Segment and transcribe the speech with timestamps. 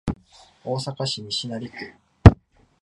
[0.65, 1.93] 大阪市西成区